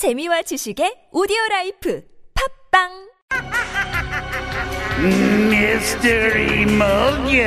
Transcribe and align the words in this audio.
재미와 0.00 0.40
지식의 0.48 1.10
오디오 1.12 1.36
라이프 1.50 2.02
팝빵 2.32 2.88
Mystery 5.52 6.64
Mojo 6.64 7.44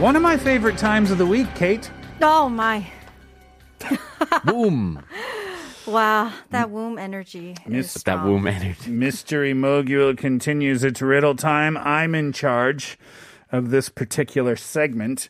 One 0.00 0.16
of 0.16 0.22
my 0.22 0.38
favorite 0.38 0.78
times 0.78 1.10
of 1.10 1.18
the 1.18 1.26
week, 1.26 1.54
Kate. 1.54 1.90
Oh 2.22 2.48
my. 2.48 2.86
Boom. 4.46 5.04
Wow, 5.86 6.32
that 6.50 6.70
womb 6.70 6.96
energy. 6.98 7.56
Mis- 7.66 8.02
that 8.04 8.24
womb 8.24 8.46
energy. 8.46 8.90
Mystery 8.90 9.52
Mokyoil 9.52 10.16
continues 10.16 10.82
its 10.82 11.02
riddle 11.02 11.34
time. 11.34 11.76
I'm 11.76 12.14
in 12.14 12.32
charge 12.32 12.98
of 13.52 13.68
this 13.68 13.90
particular 13.90 14.56
segment. 14.56 15.28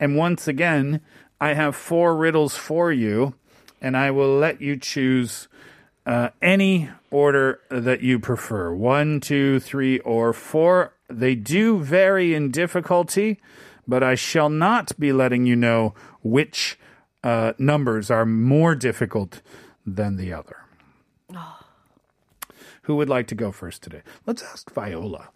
And 0.00 0.16
once 0.16 0.48
again, 0.48 1.02
I 1.40 1.54
have 1.54 1.74
four 1.74 2.16
riddles 2.16 2.56
for 2.56 2.92
you, 2.92 3.34
and 3.80 3.96
I 3.96 4.10
will 4.10 4.36
let 4.36 4.60
you 4.60 4.76
choose 4.76 5.48
uh, 6.04 6.30
any 6.42 6.90
order 7.10 7.60
that 7.70 8.02
you 8.02 8.18
prefer 8.18 8.74
one, 8.74 9.20
two, 9.20 9.60
three, 9.60 9.98
or 10.00 10.32
four. 10.32 10.94
They 11.08 11.34
do 11.34 11.78
vary 11.78 12.34
in 12.34 12.50
difficulty, 12.50 13.40
but 13.88 14.02
I 14.02 14.14
shall 14.14 14.48
not 14.48 14.98
be 14.98 15.12
letting 15.12 15.46
you 15.46 15.56
know 15.56 15.94
which 16.22 16.78
uh, 17.24 17.54
numbers 17.58 18.10
are 18.10 18.26
more 18.26 18.74
difficult 18.74 19.40
than 19.86 20.16
the 20.16 20.32
other. 20.32 20.56
Who 22.82 22.96
would 22.96 23.08
like 23.08 23.26
to 23.28 23.34
go 23.34 23.52
first 23.52 23.82
today? 23.82 24.02
Let's 24.26 24.42
ask 24.42 24.72
Viola. 24.72 25.30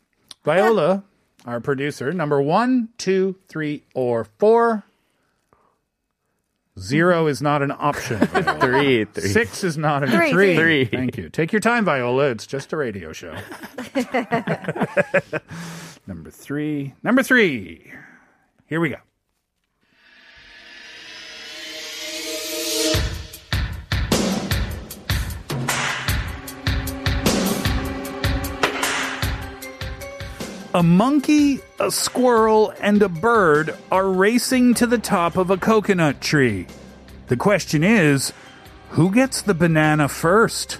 Viola, 0.44 1.04
our 1.46 1.60
producer, 1.60 2.12
number 2.12 2.40
one, 2.42 2.88
two, 2.98 3.36
three, 3.48 3.84
or 3.94 4.24
four. 4.24 4.84
Zero 6.78 7.28
is 7.28 7.40
not 7.40 7.62
an 7.62 7.70
option. 7.70 8.18
Three, 8.60 9.04
three. 9.04 9.28
Six 9.28 9.62
is 9.62 9.78
not 9.78 10.02
an 10.02 10.10
Three. 10.10 10.32
three. 10.32 10.56
Three. 10.56 10.84
Thank 10.86 11.16
you. 11.16 11.28
Take 11.28 11.52
your 11.52 11.60
time, 11.60 11.84
Viola. 11.84 12.30
It's 12.30 12.48
just 12.48 12.72
a 12.72 12.76
radio 12.76 13.12
show. 13.12 13.32
Number 16.06 16.30
three. 16.30 16.94
Number 17.04 17.22
three. 17.22 17.92
Here 18.66 18.80
we 18.80 18.88
go. 18.88 18.96
A 30.74 30.82
monkey, 30.82 31.60
a 31.78 31.88
squirrel, 31.92 32.74
and 32.80 33.00
a 33.00 33.08
bird 33.08 33.76
are 33.92 34.10
racing 34.10 34.74
to 34.74 34.88
the 34.88 34.98
top 34.98 35.36
of 35.36 35.48
a 35.48 35.56
coconut 35.56 36.20
tree. 36.20 36.66
The 37.28 37.36
question 37.36 37.84
is 37.84 38.32
who 38.88 39.12
gets 39.12 39.40
the 39.40 39.54
banana 39.54 40.08
first? 40.08 40.78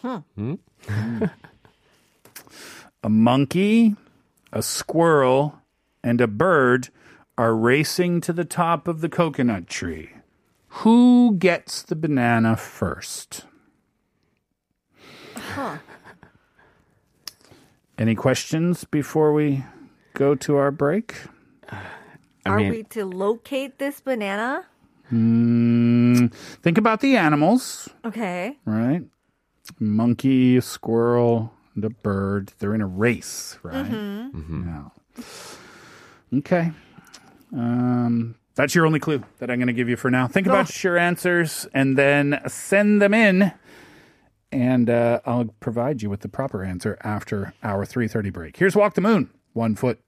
Hmm. 0.00 0.54
a 3.02 3.08
monkey, 3.10 3.96
a 4.50 4.62
squirrel, 4.62 5.60
and 6.02 6.22
a 6.22 6.26
bird 6.26 6.88
are 7.36 7.54
racing 7.54 8.22
to 8.22 8.32
the 8.32 8.46
top 8.46 8.88
of 8.88 9.02
the 9.02 9.10
coconut 9.10 9.66
tree. 9.66 10.12
Who 10.68 11.36
gets 11.36 11.82
the 11.82 11.96
banana 11.96 12.56
first? 12.56 13.44
Any 17.98 18.14
questions 18.14 18.84
before 18.84 19.32
we 19.32 19.64
go 20.14 20.34
to 20.34 20.56
our 20.56 20.70
break? 20.70 21.14
I 21.70 21.78
Are 22.46 22.56
mean, 22.56 22.70
we 22.70 22.82
to 22.84 23.04
locate 23.04 23.78
this 23.78 24.00
banana? 24.00 24.64
Mm, 25.12 26.32
think 26.62 26.78
about 26.78 27.00
the 27.00 27.16
animals, 27.16 27.88
Okay. 28.04 28.56
right? 28.64 29.02
Monkey, 29.78 30.60
squirrel, 30.60 31.52
and 31.74 31.84
a 31.84 31.90
bird. 31.90 32.52
They're 32.58 32.74
in 32.74 32.80
a 32.80 32.86
race, 32.86 33.58
right? 33.62 33.86
Yeah. 33.90 34.84
Okay. 36.38 36.72
Um, 37.52 38.36
that's 38.54 38.74
your 38.74 38.86
only 38.86 39.00
clue 39.00 39.22
that 39.38 39.50
I'm 39.50 39.58
going 39.58 39.66
to 39.66 39.72
give 39.72 39.88
you 39.88 39.96
for 39.96 40.10
now. 40.10 40.26
Think 40.26 40.46
about 40.46 40.82
your 40.82 40.96
answers 40.96 41.66
and 41.74 41.98
then 41.98 42.40
send 42.46 43.02
them 43.02 43.12
in. 43.12 43.52
And 44.52 44.90
uh, 44.90 45.20
I'll 45.24 45.54
provide 45.60 46.02
you 46.02 46.10
with 46.10 46.20
the 46.20 46.28
proper 46.28 46.64
answer 46.64 46.98
after 47.02 47.54
our 47.62 47.86
3.30 47.86 48.32
break. 48.32 48.56
Here's 48.56 48.74
Walk 48.74 48.94
the 48.94 49.00
Moon. 49.00 49.30
One 49.52 49.76
foot. 49.76 50.00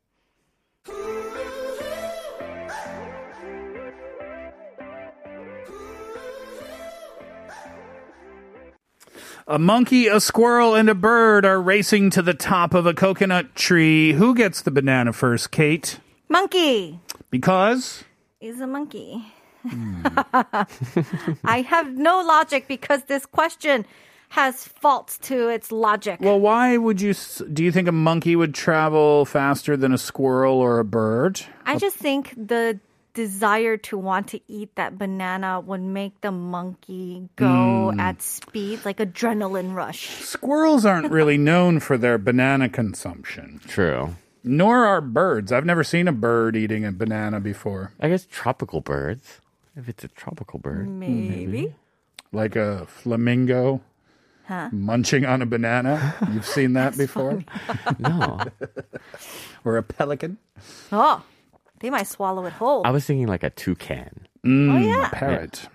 A 9.49 9.59
monkey, 9.59 10.07
a 10.07 10.21
squirrel, 10.21 10.75
and 10.75 10.89
a 10.89 10.95
bird 10.95 11.45
are 11.45 11.61
racing 11.61 12.11
to 12.11 12.23
the 12.23 12.33
top 12.33 12.75
of 12.75 12.87
a 12.87 12.95
coconut 12.95 13.55
tree. 13.55 14.13
Who 14.13 14.35
gets 14.35 14.63
the 14.63 14.71
banana 14.71 15.13
first, 15.13 15.51
Kate? 15.51 15.99
Monkey 16.29 17.01
Because 17.31 18.05
is 18.41 18.61
a 18.61 18.67
monkey. 18.67 19.25
Hmm. 19.69 20.03
I 21.45 21.63
have 21.63 21.93
no 21.93 22.23
logic 22.23 22.67
because 22.67 23.05
this 23.05 23.27
question 23.27 23.85
has 24.33 24.67
faults 24.67 25.19
to 25.19 25.49
its 25.49 25.71
logic. 25.71 26.19
well, 26.21 26.41
why 26.41 26.77
would 26.77 27.01
you 27.01 27.13
do 27.53 27.63
you 27.63 27.71
think 27.71 27.87
a 27.89 27.93
monkey 27.93 28.35
would 28.35 28.55
travel 28.55 29.25
faster 29.27 29.77
than 29.77 29.93
a 29.93 29.99
squirrel 29.99 30.57
or 30.57 30.79
a 30.79 30.85
bird? 30.85 31.41
I 31.67 31.77
just 31.79 31.97
think 31.97 32.33
the 32.37 32.81
desire 33.15 33.77
to 33.77 33.99
want 33.99 34.29
to 34.29 34.41
eat 34.49 34.75
that 34.77 34.97
banana 34.97 35.61
would 35.61 35.83
make 35.83 36.19
the 36.23 36.33
monkey 36.33 37.29
go 37.37 37.91
Hmm. 37.93 38.01
at 38.01 38.23
speed, 38.23 38.81
like 38.87 38.97
adrenaline 38.99 39.75
rush. 39.75 40.09
Squirrels 40.25 40.87
aren't 40.87 41.13
really 41.13 41.37
known 41.51 41.79
for 41.79 41.99
their 41.99 42.17
banana 42.17 42.71
consumption, 42.71 43.61
true. 43.69 44.17
nor 44.43 44.87
are 44.87 45.03
birds. 45.03 45.53
I've 45.53 45.67
never 45.67 45.85
seen 45.85 46.09
a 46.09 46.13
bird 46.13 46.57
eating 46.57 46.87
a 46.87 46.91
banana 46.93 47.39
before, 47.39 47.93
I 48.01 48.09
guess 48.09 48.25
tropical 48.31 48.81
birds. 48.81 49.41
If 49.77 49.91
it's 49.91 50.05
a 50.05 50.09
tropical 50.09 50.59
bird. 50.59 50.89
Maybe. 50.89 51.75
like 52.33 52.57
a 52.57 52.87
flamingo 52.87 53.83
munching 54.71 55.25
on 55.25 55.43
a 55.43 55.47
banana. 55.47 56.15
You've 56.33 56.47
seen 56.47 56.75
that 56.75 56.97
before, 56.99 57.43
No. 57.99 58.39
or 59.65 59.77
a 59.77 59.83
pelican. 59.83 60.39
Oh, 60.91 61.23
they 61.81 61.91
might 61.91 62.07
swallow 62.07 62.45
it 62.47 62.53
whole. 62.53 62.87
I 62.87 62.91
was 62.91 63.05
thinking 63.05 63.27
like 63.27 63.43
a 63.43 63.51
toucan. 63.51 64.27
oh, 64.45 64.79
yeah. 64.79 65.09
parrot. 65.13 65.69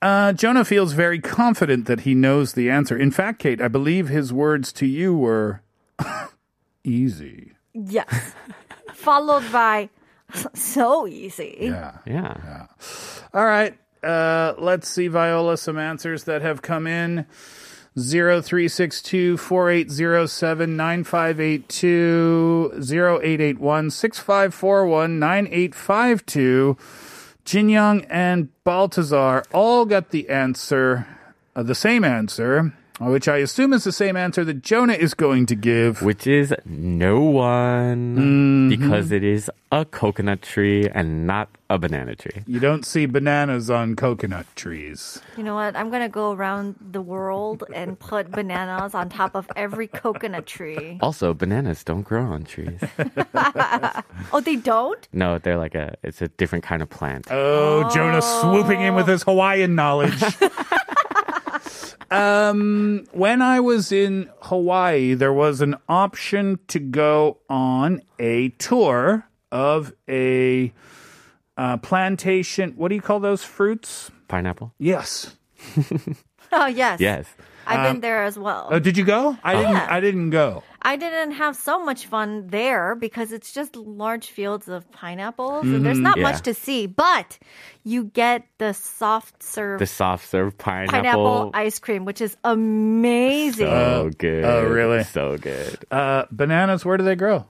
Uh, 0.00 0.32
Jonah 0.32 0.64
feels 0.64 0.92
very 0.92 1.18
confident 1.20 1.86
that 1.86 2.00
he 2.00 2.14
knows 2.14 2.52
the 2.52 2.70
answer. 2.70 2.96
In 2.96 3.10
fact, 3.10 3.40
Kate, 3.40 3.60
I 3.60 3.68
believe 3.68 4.08
his 4.08 4.32
words 4.32 4.72
to 4.74 4.86
you 4.86 5.16
were 5.16 5.62
easy. 6.84 7.52
Yes. 7.74 8.34
Followed 8.94 9.50
by 9.52 9.90
so 10.54 11.06
easy. 11.06 11.56
Yeah. 11.60 11.98
Yeah. 12.06 12.66
All 13.34 13.44
right. 13.44 13.76
Uh, 14.02 14.54
let's 14.58 14.88
see, 14.88 15.08
Viola, 15.08 15.56
some 15.56 15.78
answers 15.78 16.24
that 16.24 16.42
have 16.42 16.62
come 16.62 16.86
in. 16.86 17.26
0362 17.98 19.36
4807 19.36 20.76
9582 20.76 22.72
0881 22.74 23.90
6541 23.90 25.18
9852. 25.18 26.76
Jin 27.44 27.68
Young 27.68 28.04
and 28.06 28.48
Baltazar 28.64 29.42
all 29.52 29.84
got 29.84 30.10
the 30.10 30.28
answer, 30.28 31.06
uh, 31.56 31.62
the 31.62 31.74
same 31.74 32.04
answer, 32.04 32.72
which 32.98 33.28
I 33.28 33.38
assume 33.38 33.72
is 33.72 33.84
the 33.84 33.92
same 33.92 34.16
answer 34.16 34.44
that 34.44 34.62
Jonah 34.62 34.94
is 34.94 35.14
going 35.14 35.46
to 35.46 35.54
give. 35.54 36.02
Which 36.02 36.26
is 36.26 36.54
no 36.64 37.20
one 37.20 38.16
mm-hmm. 38.16 38.68
because 38.68 39.12
it 39.12 39.24
is 39.24 39.50
a 39.70 39.84
coconut 39.84 40.42
tree 40.42 40.88
and 40.88 41.26
not 41.26 41.48
a 41.70 41.78
banana 41.78 42.16
tree. 42.16 42.42
You 42.46 42.58
don't 42.58 42.86
see 42.86 43.04
bananas 43.06 43.68
on 43.70 43.96
coconut 43.96 44.46
trees. 44.56 45.20
You 45.36 45.42
know 45.42 45.54
what? 45.54 45.76
I'm 45.76 45.90
going 45.90 46.02
to 46.02 46.08
go 46.08 46.32
around 46.32 46.76
the 46.80 47.02
world 47.02 47.64
and 47.74 47.98
put 47.98 48.30
bananas 48.30 48.94
on 48.94 49.10
top 49.10 49.34
of 49.34 49.50
every 49.54 49.86
coconut 49.86 50.46
tree. 50.46 50.98
Also, 51.02 51.34
bananas 51.34 51.84
don't 51.84 52.02
grow 52.02 52.24
on 52.24 52.44
trees. 52.44 52.80
Oh, 54.32 54.40
they 54.40 54.56
don't? 54.56 55.08
no, 55.12 55.38
they're 55.38 55.56
like 55.56 55.74
a 55.74 55.96
it's 56.02 56.20
a 56.20 56.28
different 56.28 56.64
kind 56.64 56.82
of 56.82 56.90
plant. 56.90 57.28
Oh, 57.30 57.88
Jonah 57.94 58.20
swooping 58.20 58.80
in 58.80 58.94
with 58.94 59.06
his 59.06 59.22
Hawaiian 59.22 59.74
knowledge. 59.74 60.20
um, 62.10 63.04
when 63.12 63.42
I 63.42 63.60
was 63.60 63.92
in 63.92 64.30
Hawaii, 64.42 65.14
there 65.14 65.32
was 65.32 65.60
an 65.60 65.76
option 65.88 66.58
to 66.68 66.78
go 66.78 67.38
on 67.48 68.00
a 68.18 68.50
tour 68.50 69.26
of 69.52 69.92
a 70.08 70.72
uh, 71.56 71.76
plantation. 71.78 72.72
What 72.76 72.88
do 72.88 72.94
you 72.94 73.00
call 73.02 73.20
those 73.20 73.42
fruits? 73.44 74.10
Pineapple? 74.28 74.74
Yes. 74.78 75.36
Oh, 76.50 76.66
yes. 76.66 76.98
Yes. 76.98 77.26
I've 77.68 77.92
been 77.92 78.00
there 78.00 78.24
as 78.24 78.38
well. 78.38 78.68
Oh, 78.70 78.78
did 78.78 78.96
you 78.96 79.04
go? 79.04 79.36
I 79.44 79.54
didn't. 79.54 79.72
Yeah. 79.72 79.86
I 79.90 80.00
didn't 80.00 80.30
go. 80.30 80.62
I 80.80 80.96
didn't 80.96 81.32
have 81.32 81.56
so 81.56 81.84
much 81.84 82.06
fun 82.06 82.46
there 82.48 82.94
because 82.94 83.32
it's 83.32 83.52
just 83.52 83.74
large 83.76 84.28
fields 84.30 84.68
of 84.68 84.90
pineapples 84.92 85.66
and 85.66 85.84
there's 85.84 85.98
not 85.98 86.16
Yeah. 86.16 86.22
much 86.22 86.42
to 86.42 86.54
see. 86.54 86.86
But 86.86 87.38
you 87.84 88.04
get 88.04 88.44
the 88.58 88.72
soft 88.74 89.42
serve 89.42 89.80
The 89.80 89.86
soft 89.86 90.28
serve 90.28 90.56
pineapple. 90.56 90.92
pineapple 91.02 91.50
ice 91.54 91.78
cream, 91.78 92.04
which 92.04 92.20
is 92.20 92.36
amazing. 92.44 93.66
So 93.66 94.10
good. 94.18 94.44
oh, 94.44 94.64
really? 94.64 95.04
So 95.04 95.36
good. 95.36 95.84
Uh, 95.90 96.24
bananas. 96.30 96.84
Where 96.84 96.96
do 96.96 97.04
they 97.04 97.16
grow? 97.16 97.46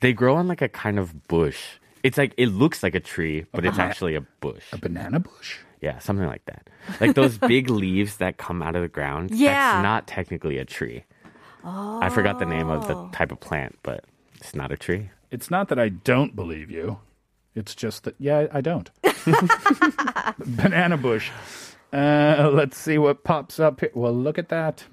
They 0.00 0.12
grow 0.12 0.36
on 0.36 0.46
like 0.46 0.62
a 0.62 0.68
kind 0.68 0.98
of 0.98 1.26
bush. 1.28 1.58
It's 2.04 2.16
like 2.18 2.32
it 2.36 2.46
looks 2.48 2.82
like 2.82 2.94
a 2.94 3.00
tree, 3.00 3.46
but 3.52 3.64
Uh-huh. 3.64 3.70
it's 3.70 3.78
actually 3.78 4.14
a 4.14 4.20
bush. 4.40 4.64
A 4.72 4.78
banana 4.78 5.18
bush. 5.20 5.58
Yeah, 5.80 5.98
something 5.98 6.26
like 6.26 6.44
that. 6.46 6.68
Like 7.00 7.14
those 7.14 7.38
big 7.54 7.70
leaves 7.70 8.16
that 8.16 8.36
come 8.36 8.62
out 8.62 8.74
of 8.76 8.82
the 8.82 8.88
ground. 8.88 9.30
Yeah. 9.30 9.52
That's 9.52 9.82
not 9.82 10.06
technically 10.06 10.58
a 10.58 10.64
tree. 10.64 11.04
Oh. 11.64 12.00
I 12.02 12.08
forgot 12.08 12.38
the 12.38 12.46
name 12.46 12.68
of 12.68 12.86
the 12.88 13.08
type 13.12 13.32
of 13.32 13.40
plant, 13.40 13.78
but 13.82 14.04
it's 14.36 14.54
not 14.54 14.72
a 14.72 14.76
tree. 14.76 15.10
It's 15.30 15.50
not 15.50 15.68
that 15.68 15.78
I 15.78 15.88
don't 15.88 16.34
believe 16.34 16.70
you. 16.70 16.98
It's 17.54 17.74
just 17.74 18.04
that 18.04 18.14
yeah, 18.18 18.46
I 18.52 18.60
don't. 18.60 18.90
banana 20.46 20.96
bush. 20.96 21.30
Uh, 21.92 22.50
let's 22.52 22.76
see 22.76 22.98
what 22.98 23.24
pops 23.24 23.58
up 23.58 23.80
here. 23.80 23.90
Well, 23.94 24.12
look 24.12 24.38
at 24.38 24.48
that. 24.48 24.84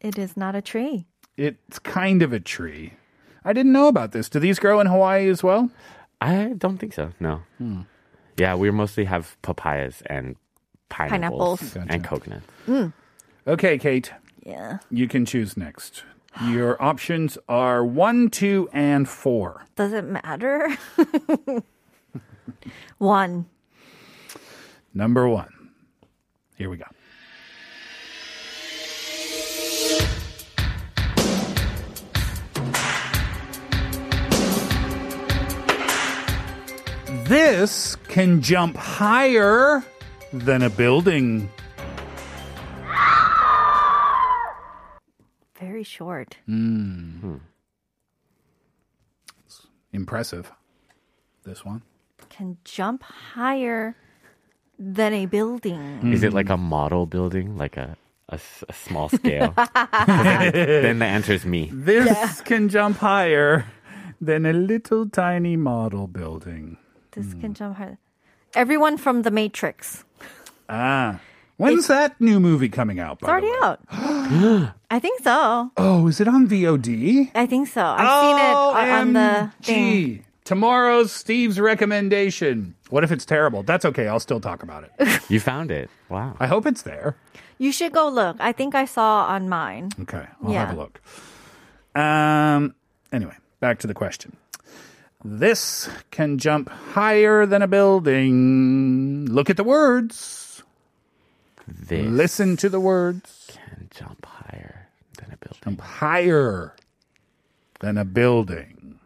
It 0.00 0.18
is 0.18 0.36
not 0.36 0.54
a 0.54 0.62
tree. 0.62 1.06
It's 1.36 1.78
kind 1.78 2.22
of 2.22 2.32
a 2.32 2.40
tree. 2.40 2.94
I 3.44 3.52
didn't 3.52 3.72
know 3.72 3.88
about 3.88 4.12
this. 4.12 4.28
Do 4.28 4.38
these 4.38 4.58
grow 4.58 4.80
in 4.80 4.86
Hawaii 4.86 5.28
as 5.28 5.42
well? 5.42 5.70
I 6.20 6.54
don't 6.56 6.78
think 6.78 6.92
so. 6.92 7.12
No. 7.20 7.42
Hmm. 7.58 7.82
Yeah, 8.40 8.54
we 8.54 8.70
mostly 8.70 9.04
have 9.04 9.36
papayas 9.42 10.00
and 10.06 10.34
pineapples, 10.88 11.60
Pineapples. 11.60 11.76
and 11.90 12.02
coconuts. 12.02 12.46
Mm. 12.66 12.92
Okay, 13.46 13.76
Kate, 13.76 14.12
Yeah. 14.46 14.78
you 14.90 15.06
can 15.08 15.26
choose 15.26 15.58
next. 15.58 16.04
Your 16.48 16.80
options 16.82 17.36
are 17.50 17.84
one, 17.84 18.30
two, 18.30 18.68
and 18.72 19.06
four. 19.06 19.66
Does 19.76 19.92
it 19.92 20.04
matter? 20.06 20.74
One. 22.98 23.46
Number 24.94 25.28
one. 25.28 25.70
Here 26.56 26.68
we 26.70 26.76
go. 26.78 26.84
This 37.30 37.94
can 38.08 38.42
jump 38.42 38.76
higher 38.76 39.84
than 40.32 40.62
a 40.62 40.68
building. 40.68 41.48
Very 45.54 45.84
short. 45.84 46.38
Hmm. 46.46 47.36
Impressive. 49.92 50.50
This 51.44 51.64
one. 51.64 51.82
Can 52.30 52.58
jump 52.64 53.04
higher 53.04 53.94
than 54.76 55.12
a 55.14 55.26
building. 55.26 56.12
Is 56.12 56.24
it 56.24 56.32
like 56.32 56.50
a 56.50 56.56
model 56.56 57.06
building, 57.06 57.56
like 57.56 57.76
a, 57.76 57.96
a 58.30 58.34
s- 58.42 58.64
a 58.68 58.72
small 58.72 59.08
scale? 59.08 59.54
then, 59.56 60.52
then 60.82 60.98
the 60.98 61.06
answer 61.06 61.32
is 61.34 61.46
me. 61.46 61.70
This 61.72 62.40
can 62.40 62.68
jump 62.68 62.96
higher 62.96 63.66
than 64.20 64.44
a 64.46 64.52
little 64.52 65.08
tiny 65.08 65.54
model 65.56 66.08
building. 66.08 66.76
This 67.12 67.34
can 67.34 67.54
jump 67.54 67.76
higher. 67.76 67.98
Everyone 68.54 68.96
from 68.96 69.22
The 69.22 69.30
Matrix. 69.30 70.04
Ah. 70.68 71.20
When's 71.56 71.88
that 71.88 72.18
new 72.20 72.40
movie 72.40 72.68
coming 72.70 72.98
out? 73.00 73.18
It's 73.20 73.22
by 73.22 73.40
the 73.40 73.46
already 73.46 73.48
way? 73.48 74.66
out. 74.66 74.74
I 74.90 74.98
think 74.98 75.20
so. 75.22 75.70
Oh, 75.76 76.06
is 76.08 76.20
it 76.20 76.26
on 76.28 76.48
VOD? 76.48 77.30
I 77.34 77.44
think 77.46 77.68
so. 77.68 77.84
I've 77.84 78.22
seen 78.22 78.38
it 78.38 78.54
o- 78.54 79.00
on 79.00 79.12
the 79.12 79.52
thing. 79.62 80.06
OMG. 80.20 80.22
Tomorrow's 80.44 81.12
Steve's 81.12 81.60
recommendation. 81.60 82.74
What 82.88 83.04
if 83.04 83.12
it's 83.12 83.24
terrible? 83.26 83.62
That's 83.62 83.84
okay. 83.84 84.08
I'll 84.08 84.18
still 84.20 84.40
talk 84.40 84.62
about 84.62 84.84
it. 84.84 85.20
You 85.30 85.38
found 85.38 85.70
it. 85.70 85.90
Wow. 86.08 86.34
I 86.40 86.46
hope 86.48 86.66
it's 86.66 86.82
there. 86.82 87.14
You 87.58 87.70
should 87.72 87.92
go 87.92 88.08
look. 88.08 88.36
I 88.40 88.50
think 88.52 88.74
I 88.74 88.84
saw 88.84 89.26
on 89.26 89.48
mine. 89.48 89.90
Okay, 90.00 90.26
I'll 90.42 90.52
Yeah. 90.52 90.66
have 90.66 90.76
a 90.76 90.80
look. 90.80 91.00
Um. 91.94 92.74
Anyway, 93.12 93.34
back 93.60 93.78
to 93.80 93.86
the 93.86 93.94
question. 93.94 94.36
This 95.24 95.88
can 96.10 96.38
jump 96.38 96.70
higher 96.70 97.44
than 97.44 97.60
a 97.62 97.68
building. 97.68 99.26
Look 99.26 99.50
at 99.50 99.56
the 99.56 99.64
words. 99.64 100.62
This 101.68 102.06
Listen 102.06 102.56
to 102.56 102.68
the 102.68 102.80
words. 102.80 103.46
can 103.48 103.88
jump 103.90 104.24
higher 104.24 104.88
than 105.18 105.32
a 105.32 105.36
building. 105.36 105.60
Jump 105.62 105.80
higher 105.82 106.74
than 107.80 107.98
a 107.98 108.04
building. 108.04 108.98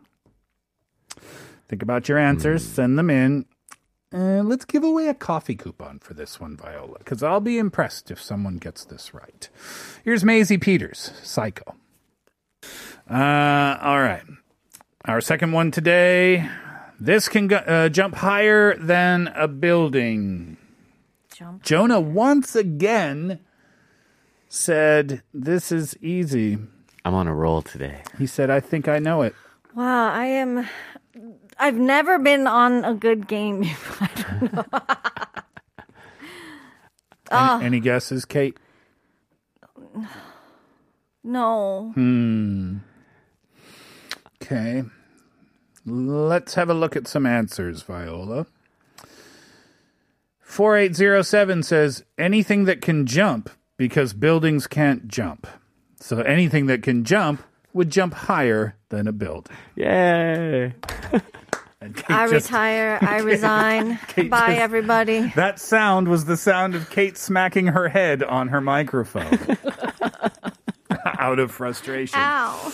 Think 1.69 1.83
about 1.83 2.09
your 2.09 2.19
answers. 2.19 2.65
Send 2.65 2.97
them 2.99 3.11
in. 3.11 3.47
And 4.13 4.49
let's 4.49 4.65
give 4.65 4.85
away 4.85 5.09
a 5.09 5.15
coffee 5.15 5.57
coupon 5.57 5.99
for 5.99 6.15
this 6.15 6.39
one, 6.39 6.57
Viola, 6.57 6.99
because 6.99 7.25
I'll 7.25 7.41
be 7.41 7.59
impressed 7.59 8.13
if 8.13 8.23
someone 8.23 8.59
gets 8.59 8.85
this 8.85 9.13
right. 9.13 9.49
Here's 10.05 10.25
Maisie 10.25 10.59
Peters, 10.59 11.11
Psycho. 11.25 11.75
Uh, 13.11 13.77
all 13.83 14.01
right. 14.01 14.23
Our 15.07 15.21
second 15.21 15.53
one 15.53 15.71
today. 15.71 16.49
This 16.99 17.29
can 17.29 17.47
go, 17.49 17.57
uh, 17.57 17.89
jump 17.91 18.15
higher 18.15 18.75
than 18.77 19.29
a 19.35 19.47
building. 19.47 20.57
Jump. 21.35 21.63
Jonah 21.63 22.01
once 22.01 22.57
again 22.57 23.41
said, 24.49 25.23
This 25.35 25.71
is 25.71 25.95
easy. 26.01 26.57
I'm 27.05 27.15
on 27.15 27.27
a 27.29 27.35
roll 27.35 27.61
today. 27.61 28.03
He 28.19 28.27
said, 28.27 28.49
I 28.49 28.61
think 28.61 28.89
I 28.89 28.99
know 28.99 29.21
it. 29.23 29.35
Wow, 29.75 30.11
I 30.11 30.25
am. 30.25 30.67
I've 31.59 31.77
never 31.77 32.19
been 32.19 32.47
on 32.47 32.85
a 32.85 32.95
good 32.95 33.29
game. 33.29 33.65
I 34.01 34.11
don't 34.39 34.53
know. 34.53 34.65
Ah. 37.31 37.57
Any, 37.57 37.65
any 37.67 37.81
guesses, 37.81 38.27
Kate? 38.27 38.59
no. 41.25 41.91
Hmm. 41.95 42.77
Okay. 44.43 44.85
Let's 45.87 46.55
have 46.55 46.71
a 46.71 46.75
look 46.75 46.97
at 46.97 47.07
some 47.07 47.27
answers, 47.27 47.83
Viola. 47.83 48.47
4807 50.41 51.63
says 51.63 52.05
anything 52.19 52.65
that 52.65 52.81
can 52.81 53.07
jump 53.07 53.51
because 53.77 54.13
buildings 54.13 54.67
can't 54.67 55.09
jump. 55.09 55.47
So 56.01 56.21
anything 56.21 56.67
that 56.67 56.83
can 56.83 57.05
jump 57.05 57.43
would 57.73 57.91
jump 57.91 58.15
higher 58.15 58.77
than 58.91 59.09
a 59.09 59.13
building. 59.13 59.57
Yay! 59.75 60.75
Kate 61.97 62.11
I 62.11 62.29
just- 62.31 62.47
retire. 62.49 62.99
I 63.03 63.19
resign. 63.23 63.99
Kate 64.09 64.31
Bye, 64.31 64.49
just- 64.51 64.61
everybody. 64.61 65.29
That 65.35 65.59
sound 65.59 66.09
was 66.09 66.25
the 66.25 66.37
sound 66.37 66.75
of 66.75 66.89
Kate 66.89 67.19
smacking 67.19 67.67
her 67.69 67.89
head 67.89 68.23
on 68.23 68.49
her 68.49 68.61
microphone 68.61 69.39
out 71.19 71.39
of 71.39 71.51
frustration. 71.51 72.19
Ow. 72.19 72.73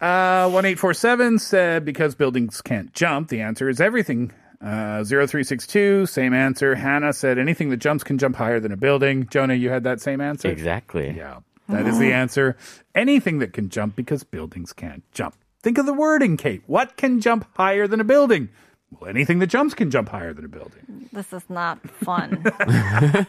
Uh, 0.00 0.44
1847 0.52 1.38
said 1.38 1.84
because 1.84 2.14
buildings 2.14 2.60
can't 2.60 2.92
jump, 2.92 3.28
the 3.28 3.40
answer 3.40 3.68
is 3.68 3.80
everything. 3.80 4.32
Uh, 4.60 5.04
0362, 5.04 6.06
same 6.06 6.32
answer. 6.34 6.74
Hannah 6.74 7.12
said 7.12 7.38
anything 7.38 7.70
that 7.70 7.76
jumps 7.78 8.04
can 8.04 8.18
jump 8.18 8.36
higher 8.36 8.58
than 8.60 8.72
a 8.72 8.76
building. 8.76 9.26
Jonah, 9.28 9.54
you 9.54 9.70
had 9.70 9.84
that 9.84 10.00
same 10.00 10.20
answer? 10.20 10.48
Exactly. 10.48 11.12
Yeah, 11.16 11.40
that 11.68 11.86
is 11.86 11.98
the 11.98 12.12
answer. 12.12 12.56
Anything 12.94 13.38
that 13.40 13.52
can 13.52 13.68
jump 13.68 13.96
because 13.96 14.24
buildings 14.24 14.72
can't 14.72 15.02
jump. 15.12 15.34
Think 15.62 15.78
of 15.78 15.86
the 15.86 15.92
wording, 15.92 16.36
Kate. 16.36 16.62
What 16.66 16.96
can 16.96 17.20
jump 17.20 17.46
higher 17.56 17.86
than 17.86 18.00
a 18.00 18.04
building? 18.04 18.48
Well, 18.90 19.10
anything 19.10 19.40
that 19.40 19.48
jumps 19.48 19.74
can 19.74 19.90
jump 19.90 20.08
higher 20.08 20.32
than 20.32 20.44
a 20.44 20.48
building. 20.48 21.08
This 21.12 21.32
is 21.32 21.42
not 21.48 21.78
fun. 21.90 22.44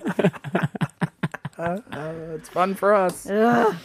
It's 1.59 2.50
fun 2.50 2.75
for 2.75 2.93
us. 2.93 3.27
Okay. 3.27 3.77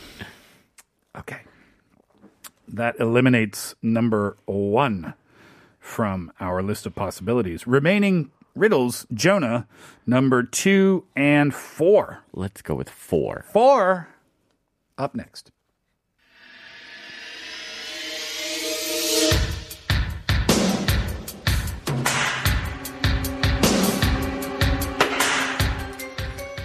That 2.73 2.99
eliminates 2.99 3.75
number 3.83 4.39
one 4.47 5.13
from 5.79 6.33
our 6.41 6.63
list 6.63 6.87
of 6.87 6.95
possibilities. 6.95 7.67
Remaining 7.67 8.31
riddles, 8.55 9.07
Jonah, 9.13 9.67
number 10.07 10.43
two 10.43 11.05
and 11.15 11.55
four. 11.55 12.21
Let's 12.33 12.63
go 12.63 12.75
with 12.75 12.89
four. 12.89 13.45
Four 13.53 14.09
up 14.97 15.15
next. 15.15 15.51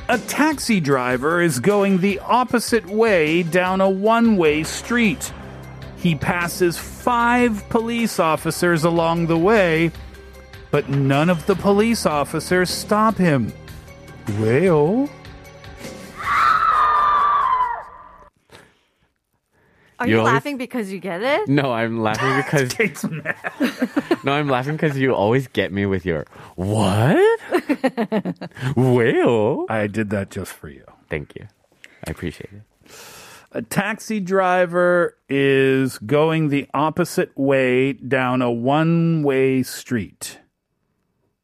A 0.09 0.17
taxi 0.19 0.79
driver 0.79 1.41
is 1.41 1.59
going 1.59 1.97
the 1.97 2.19
opposite 2.19 2.85
way 2.85 3.43
down 3.43 3.81
a 3.81 3.89
one 3.89 4.37
way 4.37 4.63
street. 4.63 5.33
He 5.97 6.15
passes 6.15 6.77
five 6.77 7.67
police 7.69 8.19
officers 8.19 8.83
along 8.83 9.27
the 9.27 9.37
way, 9.37 9.91
but 10.71 10.89
none 10.89 11.29
of 11.29 11.45
the 11.47 11.55
police 11.55 12.05
officers 12.05 12.69
stop 12.69 13.17
him. 13.17 13.51
왜요? 14.39 15.09
Are 19.99 20.07
you, 20.07 20.19
always- 20.19 20.33
laughing 20.33 20.57
because 20.57 20.91
you 20.91 20.99
get 20.99 21.23
it? 21.23 21.47
No, 21.49 21.73
I'm 21.73 21.99
laughing 22.01 22.35
because 22.45 22.71
Kate's 22.73 23.03
mad. 23.03 23.35
no, 24.23 24.33
I'm 24.33 24.47
laughing 24.47 24.75
because 24.75 24.95
you 24.97 25.15
always 25.15 25.47
get 25.47 25.71
me 25.71 25.87
with 25.87 26.05
your 26.05 26.25
what? 26.55 27.17
well, 28.75 29.65
I 29.69 29.87
did 29.87 30.11
that 30.11 30.29
just 30.29 30.53
for 30.53 30.69
you. 30.69 30.83
thank 31.09 31.35
you. 31.35 31.47
I 32.05 32.11
appreciate 32.11 32.51
it. 32.53 32.61
A 33.57 33.63
taxi 33.63 34.19
driver 34.19 35.17
is 35.27 35.97
going 35.97 36.49
the 36.49 36.69
opposite 36.75 37.35
way 37.35 37.93
down 37.93 38.43
a 38.43 38.51
one 38.51 39.23
way 39.23 39.63
street. 39.63 40.37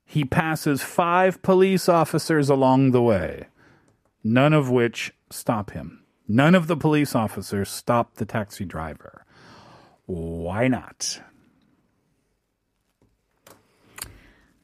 He 0.05 0.23
passes 0.23 0.83
five 0.83 1.41
police 1.41 1.89
officers 1.89 2.51
along 2.51 2.91
the 2.91 3.01
way, 3.01 3.47
none 4.23 4.53
of 4.53 4.69
which 4.69 5.11
stop 5.31 5.71
him. 5.71 6.03
None 6.27 6.53
of 6.53 6.67
the 6.67 6.77
police 6.77 7.15
officers 7.15 7.71
stop 7.71 8.17
the 8.17 8.25
taxi 8.25 8.63
driver. 8.63 9.25
Why 10.05 10.67
not? 10.67 11.19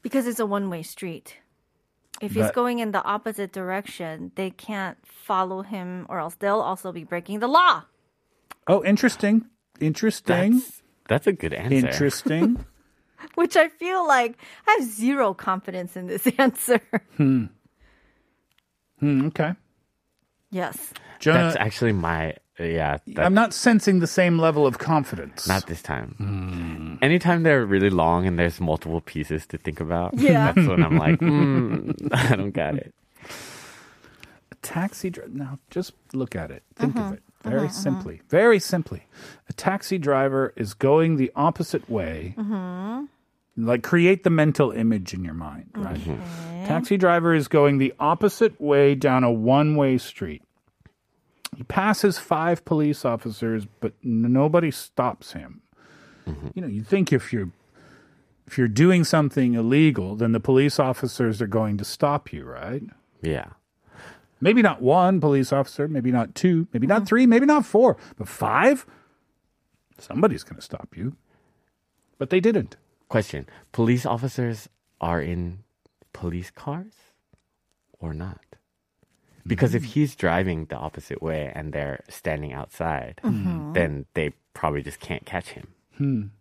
Because 0.04 0.28
it's 0.28 0.40
a 0.40 0.46
one 0.46 0.70
way 0.70 0.84
street. 0.84 1.40
If 2.22 2.34
he's 2.34 2.46
But- 2.48 2.54
going 2.56 2.80
in 2.80 2.92
the 2.92 3.04
opposite 3.04 3.52
direction, 3.54 4.32
they 4.36 4.50
can't 4.52 4.98
follow 5.06 5.62
him, 5.62 6.06
or 6.10 6.20
else 6.20 6.36
they'll 6.36 6.60
also 6.60 6.92
be 6.92 7.04
breaking 7.04 7.40
the 7.40 7.48
law. 7.48 7.84
Oh, 8.68 8.84
interesting. 8.84 9.46
Interesting. 9.80 10.54
That's 10.60 10.82
that's 11.08 11.28
a 11.28 11.34
good 11.34 11.54
answer. 11.54 11.76
Interesting. 11.88 12.66
Which 13.36 13.56
I 13.58 13.68
feel 13.70 14.08
like 14.08 14.38
I 14.68 14.78
have 14.80 14.84
zero 14.88 15.34
confidence 15.34 15.96
in 15.96 16.08
this 16.08 16.28
answer. 16.38 16.80
Hmm, 17.18 17.46
okay. 19.02 19.54
yes. 20.52 20.94
Jonah, 21.20 21.40
That's 21.44 21.56
actually 21.58 21.94
my 21.94 22.36
yeah. 22.60 22.98
That, 23.08 23.26
I'm 23.26 23.34
not 23.34 23.54
sensing 23.54 24.00
the 24.00 24.08
same 24.08 24.38
level 24.38 24.68
of 24.68 24.78
confidence. 24.78 25.48
not 25.48 25.68
this 25.68 25.82
time. 25.82 26.16
Hmm. 26.18 26.96
Anytime 27.04 27.44
they're 27.44 27.66
really 27.66 27.90
long 27.90 28.26
and 28.26 28.38
there's 28.38 28.60
multiple 28.60 29.02
pieces 29.02 29.46
to 29.48 29.58
think 29.58 29.80
about, 29.80 30.14
Yeah. 30.18 30.52
that's 30.54 30.68
when 30.68 30.84
I'm 30.84 30.98
like, 30.98 31.20
mm, 31.20 32.10
I 32.12 32.36
don't 32.36 32.52
got 32.52 32.76
it. 32.76 32.94
A 34.52 34.56
taxi 34.62 35.10
driver. 35.10 35.30
Now, 35.32 35.60
just 35.70 35.94
look 36.14 36.36
at 36.36 36.52
it. 36.52 36.64
Think 36.76 36.96
of 36.96 37.02
uh-huh. 37.02 37.14
it 37.14 37.24
very 37.44 37.56
uh-huh, 37.56 37.66
uh-huh. 37.66 37.74
simply. 37.74 38.22
Very 38.30 38.60
simply. 38.60 39.04
A 39.48 39.54
taxi 39.54 39.98
driver 39.98 40.54
is 40.56 40.74
going 40.74 41.16
the 41.16 41.32
opposite 41.36 41.90
way. 41.90 42.36
Mm-hmm. 42.38 43.06
Like, 43.66 43.84
create 43.84 44.24
the 44.24 44.30
mental 44.30 44.72
image 44.72 45.14
in 45.14 45.24
your 45.26 45.34
mind, 45.34 45.70
right? 45.76 45.98
Mm-hmm. 45.98 46.66
Taxi 46.66 46.98
driver 46.98 47.34
is 47.34 47.48
going 47.48 47.78
the 47.78 47.94
opposite 48.00 48.60
way 48.60 48.96
down 48.96 49.24
a 49.24 49.32
one 49.32 49.76
way 49.76 49.98
street. 49.98 50.44
He 51.60 51.66
passes 51.66 52.18
five 52.18 52.64
police 52.64 53.04
officers, 53.04 53.68
but 53.82 53.92
nobody 54.02 54.72
stops 54.72 55.34
him. 55.34 55.60
Mm-hmm. 56.26 56.48
You 56.54 56.62
know, 56.62 56.70
you 56.70 56.84
think 56.84 57.12
if 57.12 57.34
you're 57.34 57.50
if 58.48 58.58
you're 58.58 58.70
doing 58.70 59.04
something 59.04 59.56
illegal, 59.56 60.16
then 60.16 60.32
the 60.32 60.40
police 60.40 60.80
officers 60.80 61.42
are 61.42 61.48
going 61.48 61.76
to 61.76 61.84
stop 61.84 62.32
you, 62.32 62.46
right? 62.46 62.84
Yeah. 63.22 63.48
Maybe 64.40 64.62
not 64.62 64.82
one 64.82 65.20
police 65.20 65.52
officer, 65.52 65.90
maybe 65.90 66.14
not 66.14 66.34
two, 66.34 66.70
maybe 66.72 66.88
not 66.88 67.00
mm-hmm. 67.00 67.08
three, 67.08 67.26
maybe 67.26 67.46
not 67.46 67.66
four, 67.66 67.98
but 68.18 68.30
five? 68.30 68.86
Somebody's 69.98 70.44
going 70.44 70.56
to 70.56 70.62
stop 70.62 70.96
you. 70.96 71.18
But 72.18 72.30
they 72.30 72.40
didn't. 72.40 72.78
Question: 73.10 73.48
Police 73.74 74.06
officers 74.06 74.70
are 75.02 75.22
in 75.22 75.66
police 76.14 76.52
cars 76.52 76.94
or 78.00 78.14
not? 78.14 78.50
Because 79.48 79.74
if 79.74 79.84
he's 79.84 80.16
driving 80.16 80.66
the 80.66 80.76
opposite 80.76 81.22
way 81.22 81.52
and 81.56 81.74
they're 81.74 82.04
standing 82.10 82.54
outside, 82.54 83.20
then 83.24 84.06
they 84.14 84.34
probably 84.54 84.82
just 84.82 85.00
can't 85.00 85.26
catch 85.26 85.50
him. 85.50 86.32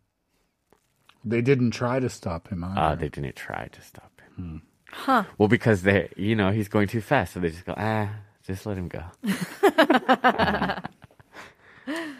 They 1.25 1.41
didn't 1.41 1.73
try 1.73 2.01
to 2.01 2.09
stop 2.09 2.49
him 2.49 2.65
either. 2.65 2.81
Uh, 2.81 2.95
they 2.95 3.09
didn't 3.09 3.37
try 3.37 3.69
to 3.69 3.83
stop 3.83 4.21
him. 4.37 4.63
Huh. 4.91 5.25
Well, 5.37 5.49
because 5.49 5.83
they, 5.83 6.09
you 6.17 6.35
know, 6.35 6.51
he's 6.51 6.69
going 6.69 6.89
too 6.89 7.01
fast, 7.01 7.35
so 7.35 7.41
they 7.41 7.51
just 7.51 7.67
go, 7.67 7.75
ah, 7.77 8.11
just 8.47 8.65
let 8.67 8.79
him 8.79 8.89
go. 8.89 9.03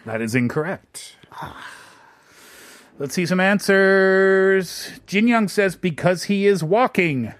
that 0.05 0.21
is 0.21 0.35
incorrect. 0.35 1.15
Let's 2.99 3.15
see 3.15 3.25
some 3.25 3.39
answers. 3.39 4.99
Jin 5.07 5.27
Young 5.27 5.47
says 5.47 5.75
because 5.75 6.25
he 6.25 6.45
is 6.45 6.63
walking. 6.63 7.33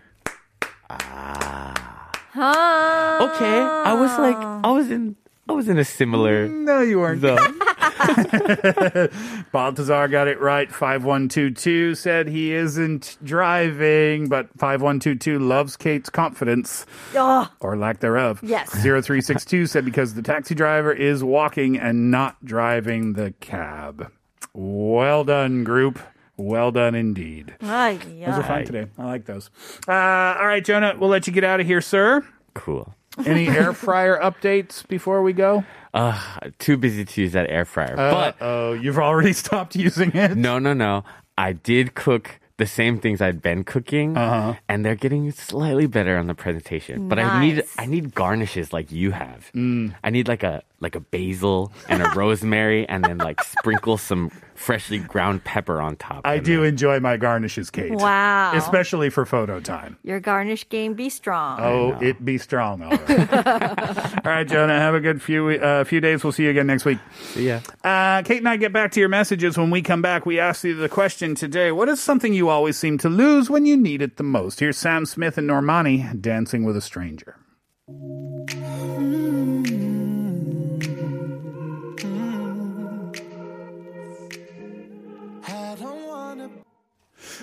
Okay, 2.36 3.59
I 3.62 3.93
was 3.93 4.17
like, 4.19 4.36
ah. 4.38 4.62
I 4.63 4.71
was 4.71 4.89
in, 4.91 5.15
I 5.48 5.53
was 5.53 5.67
in 5.67 5.77
a 5.77 5.86
similar 5.86 6.48
No, 6.48 6.81
you 6.81 7.00
weren't. 7.00 7.21
zone. 7.21 7.38
Baltazar 9.51 10.07
got 10.07 10.27
it 10.27 10.39
right. 10.39 10.69
5122 10.71 11.95
said 11.95 12.27
he 12.27 12.53
isn't 12.53 13.17
driving, 13.24 14.27
but 14.29 14.48
5122 14.57 15.39
loves 15.39 15.75
Kate's 15.75 16.09
confidence. 16.09 16.86
Oh, 17.15 17.50
or 17.59 17.77
lack 17.77 18.00
thereof. 18.00 18.39
Yes. 18.43 18.69
0362 18.69 19.67
said 19.67 19.86
because 19.86 20.13
the 20.13 20.21
taxi 20.21 20.55
driver 20.55 20.91
is 20.93 21.24
walking 21.24 21.77
and 21.77 22.09
not 22.12 22.43
driving 22.45 23.13
the 23.13 23.33
cab. 23.39 24.12
Well 24.53 25.24
done, 25.24 25.63
group. 25.63 26.00
Well 26.39 26.72
done 26.72 26.96
indeed. 26.96 27.53
ay, 27.62 28.00
Those 28.25 28.36
are 28.38 28.43
fun 28.43 28.63
today. 28.65 28.86
I 28.98 29.05
like 29.05 29.25
those. 29.25 29.50
Uh, 29.88 29.91
all 29.91 30.48
right, 30.48 30.63
Jonah, 30.63 30.96
we'll 30.98 31.10
let 31.10 31.27
you 31.27 31.34
get 31.34 31.43
out 31.43 31.60
of 31.60 31.67
here, 31.67 31.81
sir. 31.81 32.25
Cool. 32.55 32.96
Any 33.25 33.50
air 33.50 33.74
fryer 33.74 34.17
updates 34.17 34.88
before 34.88 35.22
we 35.22 35.34
go? 35.34 35.65
Uh, 35.93 36.17
too 36.58 36.77
busy 36.77 37.03
to 37.03 37.22
use 37.22 37.34
that 37.34 37.50
air 37.50 37.65
fryer. 37.65 37.96
but 37.98 38.38
oh, 38.39 38.72
you've 38.72 38.98
already 38.98 39.34
stopped 39.43 39.75
using 39.75 40.12
it. 40.15 40.38
no, 40.38 40.60
no, 40.60 40.74
no. 40.74 41.03
I 41.38 41.51
did 41.53 41.93
cook 41.96 42.39
the 42.59 42.67
same 42.67 42.99
things 42.99 43.19
I'd 43.21 43.41
been 43.41 43.63
cooking, 43.63 44.15
Uh-huh. 44.15 44.53
and 44.69 44.85
they're 44.85 44.95
getting 44.95 45.31
slightly 45.31 45.87
better 45.87 46.17
on 46.17 46.27
the 46.27 46.35
presentation. 46.35 47.09
But 47.09 47.17
I 47.17 47.39
need 47.41 47.63
I 47.79 47.87
need 47.87 48.13
garnishes 48.13 48.71
like 48.71 48.91
you 48.91 49.11
have. 49.11 49.49
Mm. 49.55 49.95
I 50.03 50.09
need 50.11 50.27
like 50.27 50.43
a 50.43 50.61
like 50.81 50.95
a 50.95 50.99
basil 51.01 51.73
and 51.89 52.01
a 52.03 52.09
rosemary, 52.15 52.87
and 52.87 53.03
then 53.03 53.17
like 53.17 53.43
sprinkle 53.43 53.97
some 53.97 54.29
freshly 54.55 54.99
ground 54.99 55.43
pepper 55.43 55.81
on 55.81 55.95
top. 55.95 56.21
I 56.27 56.37
do 56.39 56.57
then- 56.61 56.69
enjoy 56.75 56.99
my 56.99 57.15
garnishes, 57.17 57.69
Kate. 57.71 57.91
Wow. 57.93 58.51
Especially 58.55 59.09
for 59.09 59.25
photo 59.25 59.59
time. 59.61 59.97
Your 60.03 60.19
garnish 60.19 60.67
game 60.69 60.93
be 60.93 61.09
strong. 61.09 61.59
Oh, 61.61 61.97
it 62.01 62.23
be 62.23 62.37
strong. 62.37 62.81
All 62.83 62.91
right. 62.91 63.33
all 64.25 64.31
right, 64.31 64.47
Jonah. 64.47 64.77
Have 64.79 64.95
a 64.95 64.99
good 64.99 65.21
few 65.21 65.49
uh, 65.49 65.83
few 65.85 66.01
days. 66.01 66.23
We'll 66.23 66.33
see 66.33 66.43
you 66.43 66.49
again 66.51 66.67
next 66.67 66.83
week. 66.85 66.99
Yeah. 67.35 67.61
Uh, 67.83 68.21
Kate 68.23 68.39
and 68.39 68.49
I 68.49 68.57
get 68.57 68.73
back 68.73 68.91
to 68.93 68.99
your 68.99 69.09
messages 69.09 69.57
when 69.57 69.69
we 69.71 69.81
come 69.81 70.01
back. 70.01 70.25
We 70.25 70.39
ask 70.39 70.63
you 70.63 70.75
the 70.75 70.89
question 70.89 71.35
today: 71.35 71.71
What 71.71 71.87
is 71.89 71.99
something 72.01 72.33
you 72.33 72.48
always 72.49 72.77
seem 72.77 72.97
to 72.99 73.09
lose 73.09 73.49
when 73.49 73.65
you 73.65 73.77
need 73.77 74.01
it 74.01 74.17
the 74.17 74.23
most? 74.23 74.59
Here's 74.59 74.77
Sam 74.77 75.05
Smith 75.05 75.37
and 75.37 75.49
Normani 75.49 76.19
dancing 76.19 76.63
with 76.63 76.75
a 76.75 76.81
stranger. 76.81 77.35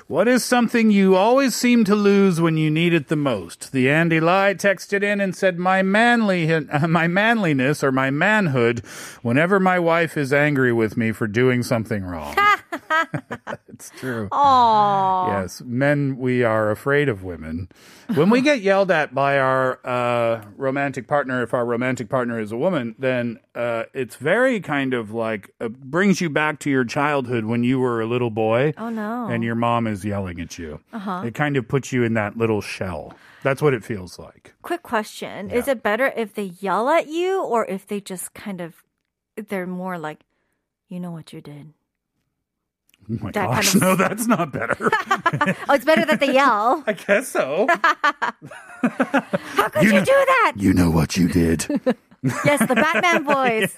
What 0.09 0.29
is 0.29 0.45
something 0.45 0.93
you 0.93 1.17
always 1.17 1.57
seem 1.57 1.83
to 1.85 1.97
lose 1.97 2.41
when 2.41 2.57
you 2.57 2.71
need 2.71 2.95
it 2.95 3.09
the 3.09 3.17
most? 3.17 3.73
The 3.73 3.91
Andy 3.91 4.21
Lie 4.21 4.55
texted 4.55 5.03
in 5.03 5.21
and 5.21 5.35
said, 5.35 5.59
"My 5.59 5.83
manly, 5.83 6.47
my 6.89 7.09
manliness 7.09 7.83
or 7.83 7.91
my 7.91 8.13
manhood, 8.13 8.85
whenever 9.23 9.59
my 9.59 9.81
wife 9.81 10.17
is 10.17 10.33
angry 10.33 10.73
with 10.73 10.97
me 10.97 11.11
for 11.11 11.27
doing 11.27 11.65
something 11.65 12.05
wrong." 12.05 12.37
it's 13.69 13.91
true. 13.99 14.29
Aww. 14.31 15.29
Yes, 15.29 15.63
men, 15.65 16.17
we 16.17 16.43
are 16.43 16.71
afraid 16.71 17.09
of 17.09 17.23
women. 17.23 17.69
When 18.15 18.31
we 18.31 18.41
get 18.41 18.61
yelled 18.61 18.91
at 18.91 19.15
by 19.15 19.39
our 19.39 19.81
uh, 19.85 20.45
romantic 20.57 21.09
partner, 21.09 21.43
if 21.43 21.53
our 21.53 21.65
romantic 21.65 22.09
partner 22.09 22.41
is 22.41 22.53
a 22.53 22.57
woman, 22.57 22.95
then 22.99 23.39
uh, 23.55 23.85
it's 23.93 24.17
very 24.17 24.61
kind 24.61 24.95
of 24.95 25.13
like 25.13 25.51
uh, 25.61 25.69
brings 25.69 26.21
you 26.21 26.31
back 26.31 26.59
to 26.61 26.71
your 26.71 26.85
childhood 26.85 27.45
when 27.45 27.65
you 27.65 27.81
were 27.81 28.01
a 28.01 28.07
little 28.07 28.31
boy. 28.31 28.75
Oh, 28.79 28.91
no. 28.91 29.27
And 29.29 29.43
your 29.43 29.55
mom 29.55 29.87
is 29.87 30.05
yelling 30.05 30.41
at 30.41 30.59
you. 30.59 30.81
Uh-huh. 30.93 31.23
It 31.25 31.35
kind 31.35 31.57
of 31.57 31.69
puts 31.69 31.93
you 31.93 32.05
in 32.05 32.15
that 32.15 32.37
little 32.37 32.61
shell. 32.61 33.15
That's 33.43 33.63
what 33.63 33.75
it 33.75 33.85
feels 33.85 34.19
like. 34.19 34.55
Quick 34.63 34.83
question. 34.83 35.51
Is 35.51 35.69
it 35.69 35.83
better 35.83 36.13
if 36.17 36.35
they 36.35 36.53
yell 36.61 36.89
at 36.89 37.09
you 37.09 37.43
or 37.43 37.65
if 37.67 37.87
they 37.87 38.01
just 38.01 38.35
kind 38.35 38.61
of, 38.61 38.83
they're 39.37 39.67
more 39.67 39.99
like, 39.99 40.21
you 40.89 40.99
know 41.01 41.11
what 41.11 41.33
you 41.33 41.41
did? 41.41 41.73
Oh 43.09 43.19
my 43.23 43.31
That 43.33 43.47
gosh, 43.49 43.73
kind 43.73 43.83
of- 43.83 43.83
no, 43.83 43.97
that's 43.97 44.27
not 44.27 44.53
better. 44.53 44.91
Oh, 45.69 45.75
it's 45.75 45.85
better 45.85 46.05
that 46.05 46.21
they 46.21 46.33
yell. 46.33 46.83
I 46.87 46.93
guess 46.93 47.29
so. 47.29 47.67
How 47.71 49.69
could 49.69 49.83
you, 49.85 49.91
do 50.01 50.05
that? 50.05 50.53
you 50.57 50.73
know 50.73 50.91
what 50.91 51.17
you 51.17 51.29
did. 51.29 51.67
Yes, 52.45 52.61
the 52.67 52.75
Batman 52.75 53.25
voice. 53.25 53.75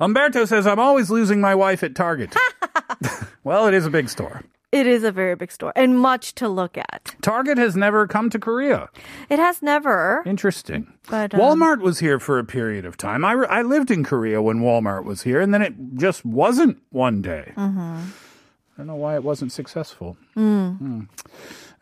Umberto 0.00 0.44
says, 0.44 0.66
I'm 0.66 0.78
always 0.78 1.10
losing 1.10 1.40
my 1.40 1.54
wife 1.54 1.82
at 1.82 1.94
Target. 1.94 2.34
well, 3.44 3.66
it 3.66 3.74
is 3.74 3.86
a 3.86 3.90
big 3.90 4.08
store. 4.08 4.42
It 4.72 4.86
is 4.86 5.04
a 5.04 5.12
very 5.12 5.36
big 5.36 5.52
store 5.52 5.72
and 5.76 5.98
much 5.98 6.34
to 6.36 6.48
look 6.48 6.78
at. 6.78 7.14
Target 7.20 7.58
has 7.58 7.76
never 7.76 8.06
come 8.06 8.30
to 8.30 8.38
Korea. 8.38 8.88
It 9.28 9.38
has 9.38 9.60
never. 9.60 10.22
Interesting. 10.24 10.90
But, 11.10 11.34
um, 11.34 11.40
Walmart 11.40 11.80
was 11.80 11.98
here 11.98 12.18
for 12.18 12.38
a 12.38 12.44
period 12.44 12.86
of 12.86 12.96
time. 12.96 13.22
I, 13.22 13.32
I 13.32 13.60
lived 13.60 13.90
in 13.90 14.02
Korea 14.02 14.40
when 14.40 14.60
Walmart 14.60 15.04
was 15.04 15.22
here, 15.22 15.40
and 15.40 15.52
then 15.52 15.60
it 15.60 15.74
just 15.96 16.24
wasn't 16.24 16.78
one 16.88 17.20
day. 17.20 17.52
Mm-hmm. 17.54 17.98
I 17.98 18.78
don't 18.78 18.86
know 18.86 18.96
why 18.96 19.14
it 19.14 19.22
wasn't 19.22 19.52
successful. 19.52 20.16
Mm. 20.34 20.78
Hmm. 20.78 21.00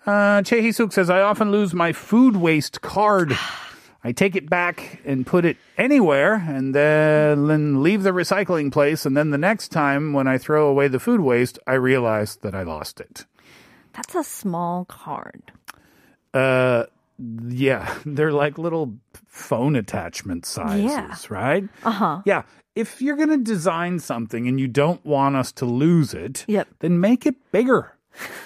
Uh, 0.04 0.42
Che 0.42 0.72
says, 0.72 1.08
I 1.08 1.20
often 1.20 1.52
lose 1.52 1.72
my 1.72 1.92
food 1.92 2.36
waste 2.36 2.80
card. 2.80 3.38
I 4.02 4.12
take 4.12 4.34
it 4.34 4.48
back 4.48 5.00
and 5.04 5.26
put 5.26 5.44
it 5.44 5.58
anywhere 5.76 6.34
and 6.34 6.74
then 6.74 7.82
leave 7.82 8.02
the 8.02 8.12
recycling 8.12 8.72
place. 8.72 9.04
And 9.04 9.14
then 9.16 9.30
the 9.30 9.38
next 9.38 9.68
time 9.68 10.12
when 10.14 10.26
I 10.26 10.38
throw 10.38 10.68
away 10.68 10.88
the 10.88 10.98
food 10.98 11.20
waste, 11.20 11.58
I 11.66 11.74
realize 11.74 12.36
that 12.36 12.54
I 12.54 12.62
lost 12.62 13.00
it. 13.00 13.26
That's 13.92 14.14
a 14.14 14.24
small 14.24 14.86
card. 14.86 15.42
Uh, 16.32 16.84
yeah, 17.48 17.94
they're 18.06 18.32
like 18.32 18.56
little 18.56 18.94
phone 19.26 19.76
attachment 19.76 20.46
sizes, 20.46 20.84
Yeah. 20.84 21.16
right? 21.28 21.68
Uh 21.84 21.90
huh. 21.90 22.22
Yeah. 22.24 22.42
If 22.74 23.02
you're 23.02 23.16
going 23.16 23.30
to 23.30 23.36
design 23.36 23.98
something 23.98 24.46
and 24.48 24.58
you 24.60 24.68
don't 24.68 25.04
want 25.04 25.36
us 25.36 25.52
to 25.52 25.66
lose 25.66 26.14
it, 26.14 26.44
Yep. 26.48 26.68
then 26.78 27.00
make 27.00 27.26
it 27.26 27.34
bigger. 27.52 27.92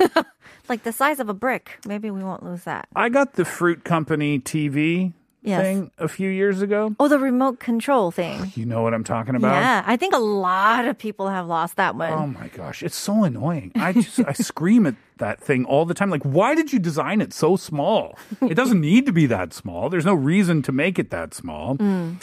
Like 0.67 0.83
the 0.83 0.93
size 0.93 1.21
of 1.21 1.29
a 1.29 1.35
brick. 1.35 1.79
Maybe 1.87 2.11
we 2.11 2.25
won't 2.25 2.43
lose 2.43 2.65
that. 2.65 2.89
I 2.97 3.11
got 3.11 3.35
the 3.35 3.45
Fruit 3.45 3.85
Company 3.85 4.41
TV 4.41 5.13
Yes. 5.45 5.63
thing 5.63 5.91
a 5.99 6.09
few 6.09 6.31
years 6.31 6.63
ago. 6.63 6.97
Oh, 6.99 7.07
the 7.07 7.19
remote 7.19 7.61
control 7.61 8.11
thing. 8.11 8.51
You 8.57 8.65
know 8.65 8.83
what 8.83 8.95
I'm 8.95 9.05
talking 9.05 9.35
about? 9.35 9.55
Yeah, 9.55 9.85
I 9.87 9.97
think 9.97 10.15
a 10.15 10.19
lot 10.19 10.87
of 10.87 10.97
people 10.97 11.29
have 11.29 11.47
lost 11.47 11.77
that 11.77 11.97
one. 11.97 12.13
Oh 12.13 12.27
my 12.27 12.49
gosh, 12.49 12.83
it's 12.83 12.97
so 12.97 13.25
annoying. 13.25 13.71
I 13.75 13.93
just 13.93 14.21
I 14.27 14.33
scream 14.51 14.87
at 14.87 14.95
that 15.19 15.41
thing 15.41 15.67
all 15.67 15.85
the 15.85 15.93
time. 15.93 16.09
Like, 16.09 16.23
why 16.23 16.55
did 16.55 16.73
you 16.73 16.79
design 16.79 17.21
it 17.21 17.35
so 17.35 17.57
small? 17.57 18.19
It 18.41 18.55
doesn't 18.55 18.81
need 18.91 19.05
to 19.05 19.13
be 19.13 19.27
that 19.27 19.53
small. 19.53 19.91
There's 19.91 20.07
no 20.07 20.15
reason 20.15 20.63
to 20.63 20.73
make 20.73 20.99
it 20.99 21.11
that 21.11 21.35
small. 21.35 21.77
Mm. 21.77 22.17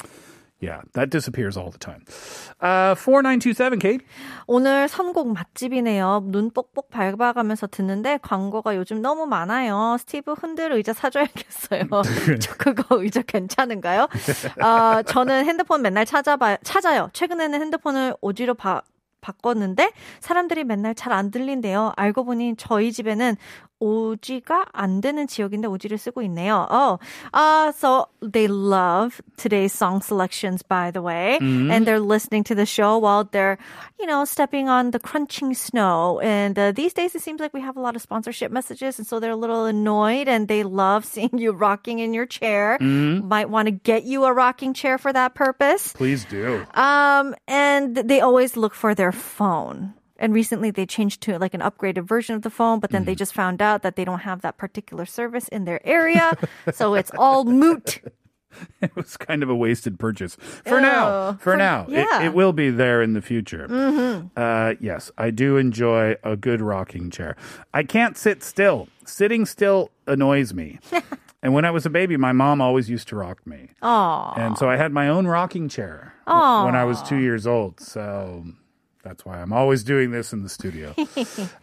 Yeah, 0.62 0.82
that 0.94 1.10
disappears 1.10 1.58
all 1.58 1.72
the 1.72 1.80
time. 1.80 2.06
Uh, 2.62 2.94
4927, 2.94 3.80
Kate. 3.80 4.06
오늘 4.46 4.88
선곡 4.88 5.34
맛집이네요. 5.34 6.22
눈 6.28 6.52
뽁뽁 6.52 6.90
밟아가면서 6.92 7.66
듣는데 7.66 8.20
광고가 8.22 8.76
요즘 8.76 9.02
너무 9.02 9.26
많아요. 9.26 9.98
스티브 10.00 10.34
흔들 10.34 10.72
의자 10.72 10.94
사줘야겠어요. 10.94 11.84
저 12.40 12.54
그거 12.58 13.02
의자 13.02 13.24
괜찮은가요? 13.24 14.08
어, 14.64 15.02
저는 15.02 15.46
핸드폰 15.46 15.82
맨날 15.82 16.06
찾아봐, 16.06 16.58
찾아요. 16.64 17.10
최근에는 17.14 17.60
핸드폰을 17.60 18.14
오지로 18.22 18.54
바, 18.54 18.84
바꿨는데 19.22 19.92
사람들이 20.20 20.64
맨날 20.64 20.94
잘 20.96 21.12
안 21.12 21.32
들린대요. 21.32 21.94
알고 21.96 22.24
보니 22.26 22.56
저희 22.58 22.92
집에는 22.92 23.36
오지가 23.81 24.67
안 24.73 25.03
되는 25.03 25.27
지역인데 25.27 25.69
오지를 25.69 25.99
쓰고 25.99 26.23
있네요. 26.23 26.67
Oh, 26.71 26.99
uh, 27.35 27.73
so 27.73 28.09
they 28.23 28.49
love 28.49 29.21
today's 29.37 29.73
song 29.73 30.01
selections, 30.01 30.63
by 30.63 30.91
the 30.91 31.03
way, 31.03 31.37
and 31.71 31.87
they're 31.87 32.01
listening 32.01 32.43
to 32.45 32.55
the 32.55 32.65
show 32.65 32.97
while 32.97 33.25
they're, 33.25 33.59
you 34.01 34.07
know, 34.07 34.25
stepping 34.25 34.71
on 34.71 34.93
the 34.93 34.99
crunching 34.99 35.53
snow. 35.53 36.21
And 36.21 36.59
uh, 36.59 36.73
these 36.73 36.95
days, 36.95 37.15
it 37.15 37.21
seems 37.21 37.39
like 37.39 37.53
we 37.53 37.61
have 37.61 37.77
a 37.77 37.81
lot 37.81 37.97
of 37.97 38.01
sponsorship 38.01 38.51
messages, 38.51 38.99
and 38.99 39.07
so 39.07 39.21
they're 39.21 39.33
a 39.33 39.37
little 39.37 39.67
annoyed, 39.67 40.27
and 40.27 40.49
they 40.49 40.63
love 40.63 41.05
seeing 41.05 41.37
you 41.37 41.53
rocking 41.53 41.99
in 41.99 42.15
your 42.15 42.25
chair. 42.25 42.79
Might 42.81 43.51
want 43.51 43.67
to 43.67 43.73
get 43.73 44.05
you 44.05 44.25
a 44.25 44.33
rocking 44.33 44.73
chair 44.73 44.97
for 44.97 45.13
that 45.13 45.35
purpose. 45.35 45.93
Please 45.93 46.25
do. 46.25 46.65
Um, 46.73 47.35
and 47.47 47.95
they 47.95 48.21
always 48.21 48.57
look 48.57 48.73
for 48.73 48.95
their 48.95 49.13
phone. 49.13 49.93
And 50.22 50.34
recently 50.36 50.70
they 50.72 50.86
changed 50.86 51.20
to 51.22 51.38
like 51.40 51.54
an 51.56 51.62
upgraded 51.62 52.04
version 52.08 52.36
of 52.36 52.44
the 52.44 52.52
phone, 52.52 52.80
but 52.80 52.92
then 52.92 53.06
they 53.06 53.16
just 53.16 53.34
found 53.34 53.60
out 53.62 53.82
that 53.82 53.96
they 53.96 54.06
don't 54.06 54.20
have 54.20 54.42
that 54.44 54.56
particular 54.56 55.06
service 55.06 55.48
in 55.50 55.66
their 55.66 55.86
area. 55.86 56.38
so 56.72 56.94
it's 56.94 57.12
all 57.18 57.44
moot. 57.44 58.00
It 58.82 58.94
was 58.98 59.16
kind 59.16 59.44
of 59.44 59.50
a 59.50 59.56
wasted 59.56 59.98
purchase. 59.98 60.36
For 60.66 60.82
now. 60.82 61.34
For, 61.40 61.52
For- 61.52 61.56
now. 61.56 61.86
It- 61.88 62.06
yeah. 62.12 62.24
It, 62.24 62.34
will 62.34 62.52
be 62.52 62.70
there 62.70 63.02
in 63.02 63.14
the 63.14 63.22
future. 63.22 63.66
Uh, 64.36 64.74
yes, 64.82 65.10
I 65.18 65.32
do 65.32 65.56
enjoy 65.56 66.18
a 66.22 66.36
good 66.36 66.62
rocking 66.62 67.10
chair. 67.12 67.38
I 67.74 67.84
can't 67.84 68.18
sit 68.18 68.44
still. 68.44 68.90
Sitting 69.06 69.46
still 69.46 69.90
annoys 70.06 70.54
me. 70.54 70.80
and 71.42 71.54
when 71.54 71.64
I 71.64 71.72
was 71.72 71.86
a 71.86 71.90
baby, 71.90 72.18
my 72.18 72.34
mom 72.34 72.60
always 72.60 72.90
used 72.90 73.08
to 73.08 73.16
rock 73.16 73.48
me. 73.48 73.70
Oh, 73.82 74.34
And 74.36 74.58
so 74.58 74.70
I 74.70 74.76
had 74.76 74.92
my 74.92 75.08
own 75.08 75.28
rocking 75.28 75.70
chair 75.70 76.14
when 76.26 76.76
I 76.76 76.84
was 76.84 77.02
two 77.04 77.20
years 77.20 77.48
old. 77.48 77.80
So 77.80 78.44
that's 79.04 79.26
why 79.26 79.42
I'm 79.42 79.52
always 79.54 79.84
doing 79.84 80.12
this 80.12 80.34
in 80.34 80.44
the 80.44 80.50
studio. 80.50 80.94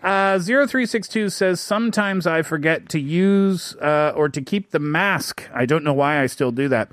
uh, 0.03 0.39
0362 0.39 1.31
says, 1.31 1.61
Sometimes 1.61 2.27
I 2.27 2.43
forget 2.43 2.89
to 2.91 2.99
use 3.01 3.77
uh, 3.77 4.13
or 4.17 4.29
to 4.29 4.41
keep 4.41 4.71
the 4.71 4.79
mask. 4.79 5.49
I 5.55 5.67
don't 5.67 5.85
know 5.85 5.93
why 5.95 6.21
I 6.21 6.27
still 6.27 6.51
do 6.51 6.69
that. 6.69 6.91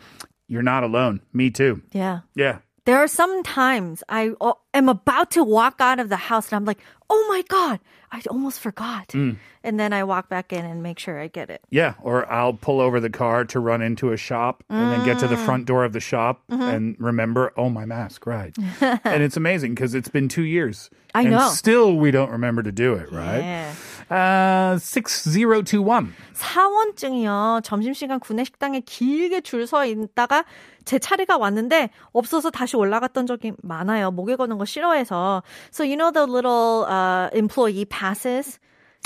You're 0.48 0.62
not 0.62 0.84
alone. 0.84 1.22
Me 1.34 1.50
too. 1.50 1.82
yeah. 1.92 2.20
Yeah. 2.36 2.60
There 2.86 2.98
are 2.98 3.08
some 3.08 3.42
times 3.42 4.04
I 4.10 4.34
uh, 4.40 4.54
am 4.76 4.90
about 4.90 5.32
to 5.32 5.44
walk 5.44 5.78
out 5.80 6.00
of 6.00 6.10
the 6.10 6.18
house 6.18 6.52
and 6.52 6.56
I'm 6.56 6.66
like, 6.66 6.78
oh 7.10 7.26
my 7.30 7.42
God, 7.50 7.80
I 8.16 8.22
almost 8.30 8.62
forgot. 8.62 9.14
And 9.14 9.80
then 9.80 9.92
I 9.92 10.04
walk 10.06 10.30
back 10.30 10.54
in 10.54 10.64
and 10.64 10.82
make 10.82 11.00
sure 11.00 11.20
I 11.20 11.28
get 11.28 11.50
it. 11.50 11.62
Yeah. 11.70 11.96
Or 12.02 12.32
I'll 12.32 12.54
pull 12.54 12.80
over 12.80 13.00
the 13.02 13.10
car 13.10 13.44
to 13.46 13.60
run 13.60 13.82
into 13.82 14.12
a 14.14 14.18
shop 14.18 14.64
and 14.70 14.92
then 14.92 15.04
get 15.04 15.20
to 15.20 15.28
the 15.28 15.36
front 15.38 15.66
door 15.66 15.84
of 15.84 15.92
the 15.94 16.00
shop 16.00 16.44
Mm-hmm. 16.50 16.62
and 16.62 16.96
remember, 17.00 17.52
oh, 17.58 17.70
my 17.70 17.86
mask, 17.86 18.26
right. 18.26 18.56
and 18.82 19.24
it's 19.24 19.36
amazing 19.36 19.74
because 19.76 19.94
it's 19.96 20.08
been 20.08 20.30
two 20.30 20.44
years. 20.44 20.90
I 21.14 21.22
and 21.24 21.32
know. 21.32 21.50
still 21.50 21.96
we 21.98 22.12
don't 22.12 22.30
remember 22.32 22.62
to 22.64 22.72
do 22.72 22.94
it, 22.94 23.12
right? 23.12 23.40
Yeah. 23.40 23.76
Uh, 24.11 24.79
6021. 24.79 26.09
사원증이요. 26.33 27.61
점심시간 27.63 28.19
구내 28.21 28.45
식당에 28.45 28.81
길게 28.81 29.41
줄 29.43 29.67
서 29.67 29.85
있다가 29.87 30.45
제 30.85 30.99
차례가 30.99 31.37
왔는데 31.37 31.91
없어서 32.13 32.51
다시 32.51 32.77
올라갔던 32.77 33.27
적이 33.27 33.53
많아요. 33.63 34.11
목에 34.11 34.37
거는 34.37 34.59
거 34.59 34.65
싫어해서. 34.65 35.43
So 35.71 35.85
you 35.85 35.97
know 35.97 36.11
the 36.11 36.27
little 36.27 36.85
uh, 36.89 37.29
employee 37.33 37.85
passes? 37.85 38.59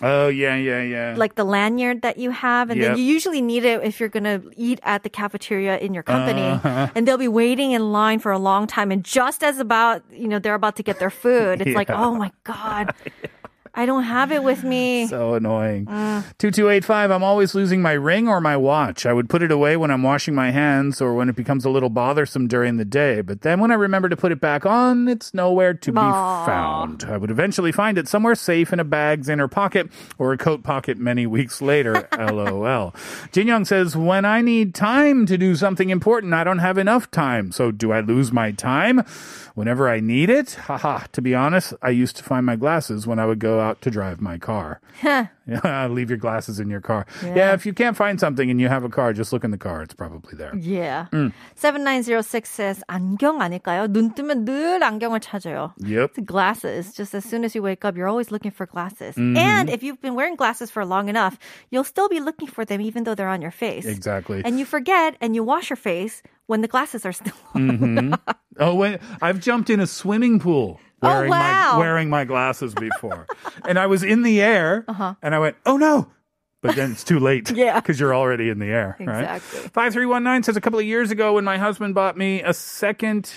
Oh, 0.03 0.27
yeah, 0.29 0.57
yeah, 0.57 0.83
yeah. 0.83 1.15
like 1.17 1.37
the 1.37 1.45
lanyard 1.45 2.03
that 2.03 2.19
you 2.19 2.33
have, 2.33 2.69
and 2.71 2.81
Yep. 2.81 2.89
then 2.89 2.99
you 2.99 3.05
usually 3.05 3.41
need 3.41 3.65
it 3.65 3.79
if 3.85 4.01
you're 4.01 4.09
gonna 4.09 4.43
eat 4.57 4.81
at 4.83 5.05
the 5.05 5.09
cafeteria 5.09 5.79
in 5.79 5.95
your 5.95 6.03
company, 6.03 6.43
Uh-huh. 6.43 6.89
and 6.97 7.07
they'll 7.07 7.17
be 7.17 7.29
waiting 7.31 7.71
in 7.71 7.93
line 7.93 8.19
for 8.19 8.33
a 8.33 8.39
long 8.39 8.67
time, 8.67 8.91
and 8.91 9.05
just 9.05 9.45
as 9.45 9.61
about 9.63 10.03
you 10.11 10.27
know 10.27 10.41
they're 10.41 10.59
about 10.59 10.75
to 10.77 10.83
get 10.83 10.99
their 10.99 11.15
food, 11.15 11.63
it's 11.63 11.77
like 11.79 11.89
Yeah. 11.89 12.03
oh 12.03 12.15
my 12.19 12.33
god, 12.43 12.91
I 13.80 13.86
don't 13.86 14.04
have 14.04 14.34
it 14.34 14.44
with 14.44 14.66
me. 14.66 15.08
so 15.08 15.36
annoying. 15.36 15.88
Uh. 15.88 16.22
2285, 16.38 17.12
I'm 17.12 17.24
always 17.24 17.56
losing 17.56 17.82
my 17.82 17.94
ring 17.94 18.28
or 18.28 18.42
my 18.42 18.58
watch. 18.58 19.06
I 19.06 19.14
would 19.14 19.30
put 19.30 19.42
it 19.42 19.52
away 19.52 19.78
when 19.78 19.90
I'm 19.90 20.04
washing 20.04 20.36
my 20.36 20.52
hands 20.52 21.00
or 21.00 21.14
when 21.14 21.30
it 21.30 21.38
becomes 21.38 21.64
a 21.64 21.70
little 21.70 21.88
bothersome 21.88 22.50
during 22.50 22.76
the 22.76 22.84
day. 22.84 23.22
But 23.22 23.40
then 23.40 23.62
when 23.62 23.72
I 23.72 23.76
remember 23.76 24.10
to 24.10 24.18
put 24.18 24.34
it 24.34 24.42
back 24.42 24.66
on, 24.66 25.08
it's 25.08 25.34
nowhere 25.34 25.74
to 25.74 25.92
be 25.94 25.98
found. 25.98 27.06
I 27.06 27.16
would 27.16 27.32
eventually 27.32 27.72
find 27.72 27.98
it 27.98 28.10
somewhere 28.10 28.36
safe 28.36 28.74
in 28.74 28.82
a 28.82 28.84
bag's 28.84 29.30
inner 29.30 29.48
pocket 29.48 29.90
or 30.18 30.34
a 30.34 30.38
coat 30.38 30.62
pocket 30.62 30.98
many 30.98 31.26
weeks 31.26 31.62
later. 31.62 32.06
LOL. 32.20 32.94
Jin 33.32 33.48
Young 33.48 33.64
says, 33.64 33.96
When 33.96 34.26
I 34.26 34.42
need 34.42 34.76
time 34.76 35.26
to 35.28 35.38
do 35.38 35.56
something 35.56 35.90
important, 35.90 36.34
I 36.34 36.44
don't 36.44 36.60
have 36.60 36.78
enough 36.78 37.10
time. 37.12 37.54
So 37.54 37.72
do 37.72 37.94
I 37.94 38.02
lose 38.02 38.34
my 38.34 38.52
time 38.52 39.06
whenever 39.56 39.88
I 39.88 40.02
need 40.02 40.30
it? 40.30 40.56
Haha. 40.56 41.06
To 41.14 41.22
be 41.22 41.34
honest, 41.34 41.74
I 41.82 41.92
used 41.92 42.18
to 42.18 42.24
find 42.26 42.46
my 42.46 42.58
glasses 42.58 43.08
when 43.08 43.20
I 43.20 43.26
would 43.26 43.40
go 43.40 43.62
out 43.62 43.69
to 43.69 43.91
drive 43.91 44.21
my 44.21 44.39
car. 44.39 44.81
Yeah, 45.47 45.89
leave 45.89 46.09
your 46.09 46.17
glasses 46.17 46.59
in 46.59 46.71
your 46.71 46.81
car. 46.81 47.07
Yeah. 47.23 47.53
if 47.53 47.67
you 47.67 47.75
can't 47.75 47.97
find 47.97 48.19
something 48.19 48.51
and 48.51 48.61
you 48.61 48.69
have 48.69 48.83
a 48.83 48.89
car, 48.89 49.13
just 49.13 49.33
look 49.33 49.45
in 49.45 49.51
the 49.51 49.59
car. 49.59 49.83
It's 49.83 49.93
probably 49.93 50.37
there. 50.37 50.57
Yeah. 50.57 51.07
Mm. 51.13 51.33
7906 51.57 52.49
says, 52.49 52.83
안경 52.89 53.41
아닐까요? 53.41 53.93
눈 53.93 54.15
뜨면 54.15 54.47
늘 54.47 54.83
안경을 54.83 55.21
찾아요. 55.21 55.73
Yep. 55.79 56.13
It's 56.17 56.27
glasses. 56.27 56.95
Just 56.95 57.15
as 57.15 57.25
soon 57.25 57.45
as 57.45 57.55
you 57.55 57.63
wake 57.63 57.85
up, 57.85 57.97
you're 57.97 58.09
always 58.09 58.31
looking 58.31 58.53
for 58.53 58.65
glasses. 58.65 59.15
Mm-hmm. 59.17 59.37
And 59.37 59.69
if 59.69 59.83
you've 59.83 60.01
been 60.01 60.15
wearing 60.15 60.37
glasses 60.37 60.71
for 60.71 60.85
long 60.87 61.09
enough, 61.11 61.39
you'll 61.71 61.85
still 61.85 62.09
be 62.09 62.21
looking 62.21 62.49
for 62.49 62.65
them 62.65 62.81
even 62.81 63.05
though 63.05 63.15
they're 63.15 63.29
on 63.29 63.43
your 63.43 63.51
face. 63.53 63.85
Exactly. 63.85 64.41
And 64.45 64.59
you 64.59 64.65
forget 64.65 65.17
and 65.21 65.35
you 65.35 65.45
wash 65.45 65.69
your 65.69 65.77
face 65.77 66.23
when 66.47 66.63
the 66.63 66.69
glasses 66.69 67.05
are 67.05 67.13
still 67.13 67.37
on. 67.55 68.17
Oh, 68.59 68.75
wait. 68.77 69.01
I've 69.21 69.41
jumped 69.41 69.69
in 69.69 69.81
a 69.81 69.87
swimming 69.87 70.39
pool 70.39 70.81
wearing, 71.02 71.30
Oh, 71.32 71.36
wow. 71.36 71.72
my, 71.74 71.78
wearing 71.80 72.10
my 72.10 72.26
glasses 72.26 72.74
before. 72.74 73.28
and 73.68 73.78
I 73.80 73.88
was 73.88 74.04
in 74.04 74.24
the 74.24 74.42
air 74.42 74.86
and 75.22 75.36
I 75.36 75.40
went, 75.40 75.56
oh 75.66 75.78
no. 75.78 76.12
But 76.62 76.76
then 76.76 76.92
it's 76.92 77.06
too 77.06 77.20
late. 77.20 77.50
Uh-huh. 77.50 77.60
Yeah. 77.66 77.80
Because 77.80 78.00
you're 78.00 78.14
already 78.14 78.50
in 78.50 78.60
the 78.60 78.66
air. 78.68 78.98
Exactly. 79.00 79.60
Right? 79.62 79.72
5319 79.72 80.44
says 80.44 80.58
a 80.58 80.62
couple 80.62 80.80
of 80.80 80.86
years 80.86 81.10
ago 81.10 81.34
when 81.36 81.46
my 81.46 81.58
husband 81.58 81.96
bought 81.96 82.18
me 82.18 82.42
a 82.44 82.54
second 82.54 83.32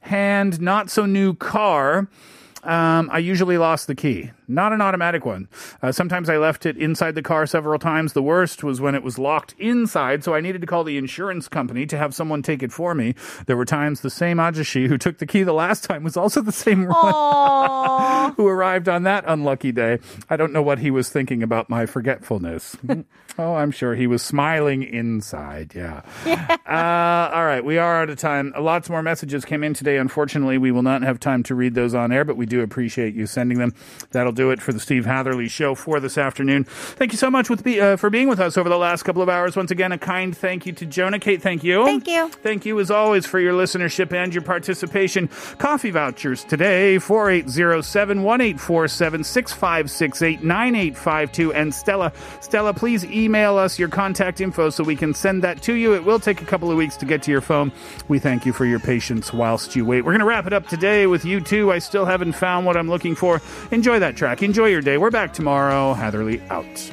hand, 0.00 0.60
not 0.62 0.88
so 0.90 1.04
new 1.06 1.34
car. 1.34 2.08
Um, 2.64 3.10
I 3.12 3.18
usually 3.18 3.58
lost 3.58 3.86
the 3.86 3.94
key. 3.94 4.30
Not 4.46 4.72
an 4.72 4.80
automatic 4.80 5.24
one. 5.24 5.48
Uh, 5.82 5.92
sometimes 5.92 6.28
I 6.28 6.36
left 6.36 6.66
it 6.66 6.76
inside 6.76 7.14
the 7.14 7.22
car 7.22 7.46
several 7.46 7.78
times. 7.78 8.12
The 8.12 8.22
worst 8.22 8.62
was 8.62 8.80
when 8.80 8.94
it 8.94 9.02
was 9.02 9.18
locked 9.18 9.54
inside, 9.58 10.22
so 10.22 10.34
I 10.34 10.40
needed 10.40 10.60
to 10.60 10.66
call 10.66 10.84
the 10.84 10.98
insurance 10.98 11.48
company 11.48 11.86
to 11.86 11.96
have 11.96 12.14
someone 12.14 12.42
take 12.42 12.62
it 12.62 12.72
for 12.72 12.94
me. 12.94 13.14
There 13.46 13.56
were 13.56 13.64
times 13.64 14.00
the 14.00 14.10
same 14.10 14.36
ajashi 14.38 14.86
who 14.86 14.98
took 14.98 15.18
the 15.18 15.26
key 15.26 15.42
the 15.44 15.54
last 15.54 15.84
time 15.84 16.02
was 16.04 16.16
also 16.16 16.42
the 16.42 16.52
same 16.52 16.86
one 16.86 18.32
who 18.36 18.46
arrived 18.46 18.88
on 18.88 19.04
that 19.04 19.24
unlucky 19.26 19.72
day. 19.72 19.98
I 20.28 20.36
don't 20.36 20.52
know 20.52 20.62
what 20.62 20.78
he 20.78 20.90
was 20.90 21.08
thinking 21.08 21.42
about 21.42 21.70
my 21.70 21.86
forgetfulness. 21.86 22.76
oh, 23.38 23.54
I'm 23.54 23.70
sure 23.70 23.94
he 23.94 24.06
was 24.06 24.22
smiling 24.22 24.82
inside. 24.82 25.72
Yeah. 25.74 26.02
Uh, 26.26 27.34
all 27.34 27.44
right, 27.44 27.64
we 27.64 27.78
are 27.78 28.02
out 28.02 28.10
of 28.10 28.18
time. 28.18 28.52
Lots 28.58 28.90
more 28.90 29.02
messages 29.02 29.44
came 29.44 29.64
in 29.64 29.74
today. 29.74 29.96
Unfortunately, 29.96 30.58
we 30.58 30.70
will 30.70 30.82
not 30.82 31.02
have 31.02 31.18
time 31.18 31.42
to 31.44 31.54
read 31.54 31.74
those 31.74 31.94
on 31.94 32.12
air, 32.12 32.24
but 32.24 32.36
we 32.36 32.46
do 32.46 32.53
appreciate 32.62 33.14
you 33.14 33.26
sending 33.26 33.58
them. 33.58 33.74
That'll 34.10 34.32
do 34.32 34.50
it 34.50 34.60
for 34.60 34.72
the 34.72 34.80
Steve 34.80 35.06
Hatherley 35.06 35.48
Show 35.48 35.74
for 35.74 36.00
this 36.00 36.18
afternoon. 36.18 36.64
Thank 36.64 37.12
you 37.12 37.18
so 37.18 37.30
much 37.30 37.50
with 37.50 37.64
be, 37.64 37.80
uh, 37.80 37.96
for 37.96 38.10
being 38.10 38.28
with 38.28 38.40
us 38.40 38.56
over 38.56 38.68
the 38.68 38.78
last 38.78 39.02
couple 39.02 39.22
of 39.22 39.28
hours. 39.28 39.56
Once 39.56 39.70
again, 39.70 39.92
a 39.92 39.98
kind 39.98 40.36
thank 40.36 40.66
you 40.66 40.72
to 40.72 40.86
Jonah. 40.86 41.18
Kate, 41.18 41.42
thank 41.42 41.64
you. 41.64 41.84
Thank 41.84 42.06
you. 42.06 42.28
Thank 42.28 42.66
you 42.66 42.78
as 42.80 42.90
always 42.90 43.26
for 43.26 43.40
your 43.40 43.52
listenership 43.52 44.12
and 44.12 44.34
your 44.34 44.42
participation. 44.42 45.28
Coffee 45.58 45.90
vouchers 45.90 46.44
today 46.44 46.98
4807 46.98 48.22
1847 48.22 49.24
6568 49.24 50.42
9852. 50.42 51.52
And 51.52 51.74
Stella, 51.74 52.12
Stella, 52.40 52.74
please 52.74 53.04
email 53.04 53.56
us 53.56 53.78
your 53.78 53.88
contact 53.88 54.40
info 54.40 54.70
so 54.70 54.84
we 54.84 54.96
can 54.96 55.14
send 55.14 55.42
that 55.42 55.62
to 55.62 55.74
you. 55.74 55.94
It 55.94 56.04
will 56.04 56.18
take 56.18 56.42
a 56.42 56.44
couple 56.44 56.70
of 56.70 56.76
weeks 56.76 56.96
to 56.98 57.06
get 57.06 57.22
to 57.22 57.30
your 57.30 57.40
phone. 57.40 57.72
We 58.08 58.18
thank 58.18 58.46
you 58.46 58.52
for 58.52 58.66
your 58.66 58.80
patience 58.80 59.32
whilst 59.32 59.74
you 59.76 59.84
wait. 59.84 60.02
We're 60.02 60.12
going 60.12 60.20
to 60.20 60.26
wrap 60.26 60.46
it 60.46 60.52
up 60.52 60.66
today 60.68 61.06
with 61.06 61.22
U2. 61.22 61.72
I 61.72 61.78
still 61.78 62.04
haven't 62.04 62.32
found 62.44 62.66
what 62.66 62.76
I'm 62.76 62.90
looking 62.90 63.14
for. 63.14 63.40
Enjoy 63.70 63.98
that 64.00 64.18
track. 64.18 64.42
Enjoy 64.42 64.66
your 64.66 64.82
day. 64.82 64.98
We're 64.98 65.10
back 65.10 65.32
tomorrow. 65.32 65.94
Hatherley 65.94 66.42
out. 66.50 66.90